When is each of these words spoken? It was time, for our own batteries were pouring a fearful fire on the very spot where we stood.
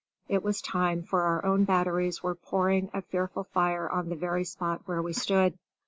It 0.27 0.41
was 0.41 0.63
time, 0.63 1.03
for 1.03 1.21
our 1.21 1.45
own 1.45 1.63
batteries 1.63 2.23
were 2.23 2.33
pouring 2.33 2.89
a 2.91 3.03
fearful 3.03 3.43
fire 3.43 3.87
on 3.87 4.09
the 4.09 4.15
very 4.15 4.43
spot 4.45 4.81
where 4.85 4.99
we 4.99 5.13
stood. 5.13 5.59